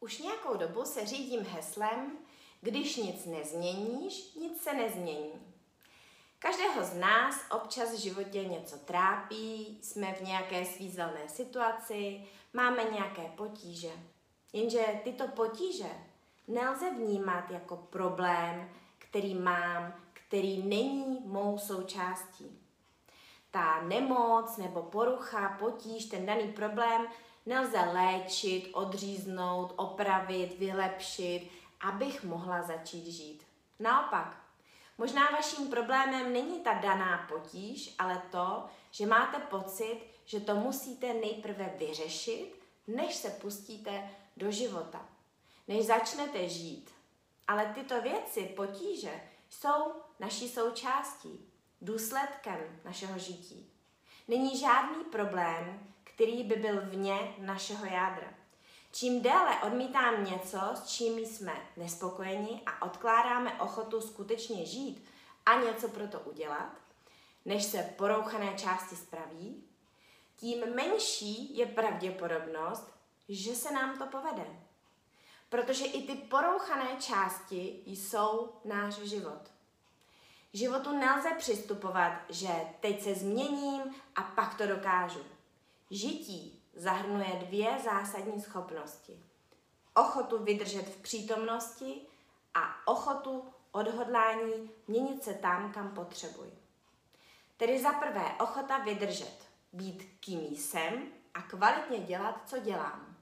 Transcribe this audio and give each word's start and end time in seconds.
Už 0.00 0.18
nějakou 0.18 0.56
dobu 0.56 0.84
se 0.84 1.06
řídím 1.06 1.40
heslem, 1.40 2.18
když 2.60 2.96
nic 2.96 3.26
nezměníš, 3.26 4.34
nic 4.34 4.62
se 4.62 4.74
nezmění. 4.74 5.32
Každého 6.38 6.84
z 6.84 6.94
nás 6.94 7.44
občas 7.50 7.92
v 7.92 8.00
životě 8.00 8.44
něco 8.44 8.76
trápí, 8.76 9.78
jsme 9.82 10.12
v 10.12 10.20
nějaké 10.20 10.64
svízelné 10.64 11.28
situaci, 11.28 12.24
máme 12.52 12.84
nějaké 12.84 13.22
potíže. 13.36 13.90
Jenže 14.52 15.00
tyto 15.04 15.28
potíže 15.28 15.88
nelze 16.48 16.90
vnímat 16.90 17.50
jako 17.50 17.76
problém, 17.76 18.70
který 18.98 19.34
mám, 19.34 19.94
který 20.12 20.62
není 20.62 21.20
mou 21.24 21.58
součástí. 21.58 22.58
Ta 23.50 23.82
nemoc 23.82 24.56
nebo 24.56 24.82
porucha, 24.82 25.56
potíž, 25.58 26.04
ten 26.04 26.26
daný 26.26 26.52
problém 26.52 27.06
nelze 27.46 27.78
léčit, 27.78 28.70
odříznout, 28.72 29.72
opravit, 29.76 30.58
vylepšit, 30.58 31.50
abych 31.80 32.24
mohla 32.24 32.62
začít 32.62 33.06
žít. 33.06 33.46
Naopak, 33.78 34.36
možná 34.98 35.30
vaším 35.30 35.68
problémem 35.68 36.32
není 36.32 36.60
ta 36.60 36.74
daná 36.74 37.26
potíž, 37.28 37.94
ale 37.98 38.22
to, 38.30 38.64
že 38.90 39.06
máte 39.06 39.38
pocit, 39.38 40.00
že 40.24 40.40
to 40.40 40.54
musíte 40.54 41.14
nejprve 41.14 41.74
vyřešit, 41.78 42.62
než 42.86 43.14
se 43.14 43.30
pustíte 43.30 44.10
do 44.36 44.50
života, 44.50 45.08
než 45.68 45.86
začnete 45.86 46.48
žít. 46.48 46.90
Ale 47.48 47.72
tyto 47.74 48.02
věci, 48.02 48.42
potíže, 48.56 49.20
jsou 49.48 49.92
naší 50.20 50.48
součástí, 50.48 51.50
důsledkem 51.80 52.80
našeho 52.84 53.18
žití. 53.18 53.70
Není 54.28 54.58
žádný 54.58 55.04
problém, 55.04 55.92
který 56.20 56.42
by 56.42 56.56
byl 56.56 56.80
vně 56.80 57.34
našeho 57.38 57.86
jádra. 57.86 58.26
Čím 58.92 59.22
déle 59.22 59.62
odmítám 59.62 60.24
něco, 60.24 60.58
s 60.74 60.86
čím 60.86 61.18
jsme 61.18 61.52
nespokojeni 61.76 62.62
a 62.66 62.82
odkládáme 62.82 63.60
ochotu 63.60 64.00
skutečně 64.00 64.66
žít 64.66 65.04
a 65.46 65.60
něco 65.60 65.88
pro 65.88 66.08
to 66.08 66.20
udělat, 66.20 66.72
než 67.44 67.64
se 67.64 67.94
porouchané 67.96 68.54
části 68.54 68.96
spraví, 68.96 69.64
tím 70.36 70.74
menší 70.74 71.56
je 71.56 71.66
pravděpodobnost, 71.66 72.92
že 73.28 73.54
se 73.54 73.72
nám 73.72 73.98
to 73.98 74.06
povede. 74.06 74.46
Protože 75.48 75.84
i 75.84 76.06
ty 76.06 76.14
porouchané 76.14 76.96
části 76.98 77.82
jsou 77.86 78.52
náš 78.64 78.94
život. 78.94 79.50
Životu 80.52 80.98
nelze 80.98 81.30
přistupovat, 81.38 82.12
že 82.28 82.50
teď 82.80 83.02
se 83.02 83.14
změním 83.14 83.82
a 84.16 84.22
pak 84.22 84.54
to 84.58 84.66
dokážu. 84.66 85.39
Žití 85.90 86.62
zahrnuje 86.74 87.44
dvě 87.46 87.78
zásadní 87.84 88.40
schopnosti. 88.40 89.22
Ochotu 89.94 90.44
vydržet 90.44 90.82
v 90.82 90.96
přítomnosti 90.96 92.00
a 92.54 92.86
ochotu 92.86 93.44
odhodlání 93.72 94.70
měnit 94.88 95.24
se 95.24 95.34
tam, 95.34 95.72
kam 95.72 95.94
potřebuji. 95.94 96.58
Tedy 97.56 97.82
za 97.82 97.92
prvé 97.92 98.34
ochota 98.40 98.78
vydržet, 98.78 99.38
být 99.72 100.02
kým 100.20 100.40
jsem 100.40 101.08
a 101.34 101.42
kvalitně 101.42 101.98
dělat, 101.98 102.42
co 102.46 102.58
dělám. 102.58 103.16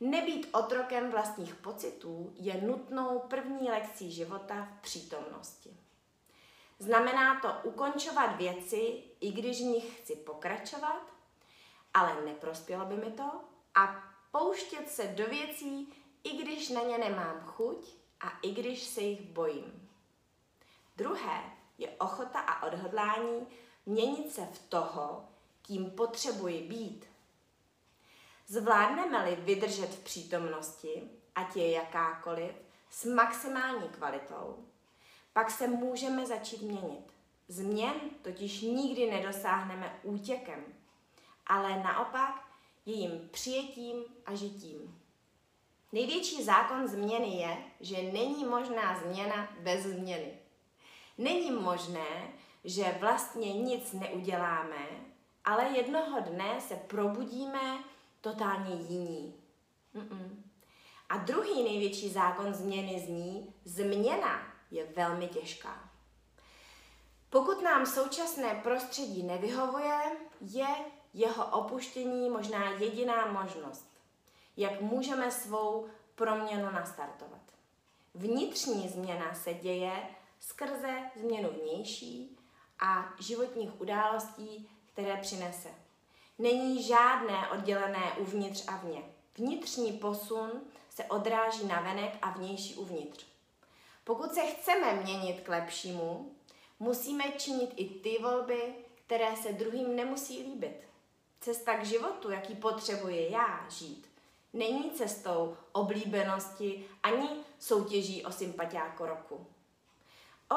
Nebýt 0.00 0.48
otrokem 0.52 1.10
vlastních 1.10 1.54
pocitů 1.54 2.32
je 2.36 2.60
nutnou 2.60 3.18
první 3.18 3.70
lekcí 3.70 4.12
života 4.12 4.68
v 4.78 4.82
přítomnosti. 4.82 5.76
Znamená 6.78 7.40
to 7.40 7.68
ukončovat 7.70 8.36
věci, 8.36 9.02
i 9.20 9.32
když 9.32 9.60
v 9.60 9.64
nich 9.64 9.98
chci 9.98 10.16
pokračovat, 10.16 11.11
ale 11.94 12.24
neprospělo 12.24 12.84
by 12.84 12.96
mi 12.96 13.10
to, 13.10 13.30
a 13.74 14.04
pouštět 14.30 14.90
se 14.90 15.06
do 15.06 15.26
věcí, 15.26 15.92
i 16.24 16.42
když 16.42 16.68
na 16.68 16.82
ně 16.82 16.98
nemám 16.98 17.40
chuť 17.40 17.94
a 18.20 18.38
i 18.42 18.50
když 18.50 18.82
se 18.82 19.00
jich 19.00 19.20
bojím. 19.20 19.88
Druhé 20.96 21.42
je 21.78 21.90
ochota 21.90 22.40
a 22.40 22.66
odhodlání 22.66 23.46
měnit 23.86 24.32
se 24.32 24.46
v 24.52 24.58
toho, 24.68 25.28
kým 25.62 25.90
potřebuji 25.90 26.68
být. 26.68 27.06
Zvládneme-li 28.46 29.36
vydržet 29.36 29.90
v 29.90 30.04
přítomnosti, 30.04 31.10
ať 31.34 31.56
je 31.56 31.70
jakákoliv, 31.70 32.54
s 32.90 33.04
maximální 33.04 33.88
kvalitou, 33.88 34.64
pak 35.32 35.50
se 35.50 35.68
můžeme 35.68 36.26
začít 36.26 36.62
měnit. 36.62 37.12
Změn 37.48 37.94
totiž 38.22 38.60
nikdy 38.60 39.10
nedosáhneme 39.10 40.00
útěkem, 40.02 40.64
ale 41.52 41.82
naopak 41.82 42.48
jejím 42.86 43.28
přijetím 43.32 44.04
a 44.26 44.34
žitím. 44.34 45.00
Největší 45.92 46.42
zákon 46.42 46.88
změny 46.88 47.28
je, 47.28 47.56
že 47.80 48.02
není 48.02 48.44
možná 48.44 49.00
změna 49.00 49.48
bez 49.60 49.82
změny. 49.82 50.38
Není 51.18 51.50
možné, 51.50 52.32
že 52.64 52.96
vlastně 53.00 53.52
nic 53.52 53.92
neuděláme, 53.92 54.86
ale 55.44 55.64
jednoho 55.64 56.20
dne 56.20 56.60
se 56.60 56.76
probudíme 56.76 57.84
totálně 58.20 58.74
jiní. 58.74 59.34
Mm-mm. 59.94 60.42
A 61.08 61.16
druhý 61.16 61.62
největší 61.62 62.08
zákon 62.08 62.54
změny 62.54 63.00
zní, 63.06 63.54
změna 63.64 64.52
je 64.70 64.86
velmi 64.86 65.28
těžká. 65.28 65.91
Pokud 67.32 67.62
nám 67.62 67.86
současné 67.86 68.60
prostředí 68.62 69.22
nevyhovuje, 69.22 70.00
je 70.40 70.66
jeho 71.14 71.46
opuštění 71.46 72.30
možná 72.30 72.70
jediná 72.70 73.26
možnost, 73.26 73.86
jak 74.56 74.80
můžeme 74.80 75.30
svou 75.30 75.86
proměnu 76.14 76.70
nastartovat. 76.72 77.40
Vnitřní 78.14 78.88
změna 78.88 79.34
se 79.34 79.54
děje 79.54 79.92
skrze 80.40 81.10
změnu 81.20 81.48
vnější 81.50 82.38
a 82.80 83.14
životních 83.18 83.80
událostí, 83.80 84.70
které 84.92 85.16
přinese. 85.16 85.68
Není 86.38 86.82
žádné 86.82 87.48
oddělené 87.48 88.12
uvnitř 88.18 88.64
a 88.68 88.76
vně. 88.76 89.02
Vnitřní 89.38 89.92
posun 89.92 90.50
se 90.90 91.04
odráží 91.04 91.66
na 91.66 91.80
venek 91.80 92.18
a 92.22 92.30
vnější 92.30 92.74
uvnitř. 92.74 93.26
Pokud 94.04 94.34
se 94.34 94.40
chceme 94.40 94.94
měnit 94.94 95.40
k 95.40 95.48
lepšímu, 95.48 96.34
musíme 96.82 97.24
činit 97.32 97.70
i 97.76 97.88
ty 97.88 98.18
volby, 98.22 98.74
které 99.06 99.36
se 99.36 99.52
druhým 99.52 99.96
nemusí 99.96 100.42
líbit. 100.42 100.88
Cesta 101.40 101.76
k 101.76 101.84
životu, 101.84 102.30
jaký 102.30 102.54
potřebuje 102.54 103.30
já 103.30 103.66
žít, 103.70 104.08
není 104.52 104.90
cestou 104.90 105.56
oblíbenosti 105.72 106.88
ani 107.02 107.28
soutěží 107.58 108.24
o 108.24 108.32
sympatiáko 108.32 109.06
roku. 109.06 109.46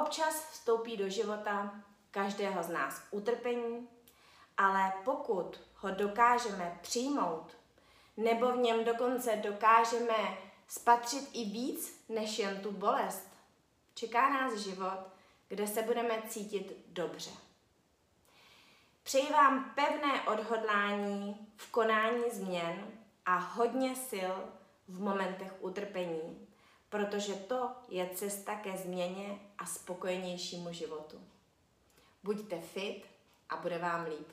Občas 0.00 0.50
vstoupí 0.50 0.96
do 0.96 1.08
života 1.08 1.82
každého 2.10 2.62
z 2.62 2.68
nás 2.68 3.02
utrpení, 3.10 3.88
ale 4.56 4.92
pokud 5.04 5.60
ho 5.74 5.90
dokážeme 5.90 6.78
přijmout, 6.82 7.56
nebo 8.16 8.52
v 8.52 8.56
něm 8.56 8.84
dokonce 8.84 9.36
dokážeme 9.36 10.38
spatřit 10.68 11.30
i 11.32 11.44
víc 11.44 12.04
než 12.08 12.38
jen 12.38 12.60
tu 12.60 12.72
bolest, 12.72 13.28
čeká 13.94 14.30
nás 14.30 14.54
život, 14.54 15.13
kde 15.48 15.66
se 15.66 15.82
budeme 15.82 16.22
cítit 16.28 16.76
dobře. 16.86 17.30
Přeji 19.02 19.32
vám 19.32 19.72
pevné 19.74 20.22
odhodlání 20.22 21.46
v 21.56 21.70
konání 21.70 22.30
změn 22.32 22.86
a 23.26 23.36
hodně 23.36 23.96
sil 24.10 24.34
v 24.88 25.00
momentech 25.00 25.52
utrpení, 25.60 26.46
protože 26.88 27.34
to 27.34 27.70
je 27.88 28.10
cesta 28.14 28.54
ke 28.56 28.76
změně 28.76 29.38
a 29.58 29.66
spokojenějšímu 29.66 30.72
životu. 30.72 31.20
Buďte 32.22 32.60
fit 32.60 33.04
a 33.48 33.56
bude 33.56 33.78
vám 33.78 34.04
líp. 34.04 34.28